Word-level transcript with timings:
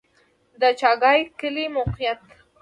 د 0.61 0.63
چاګای 0.79 1.19
کلی 1.39 1.65
موقعیت 1.75 2.21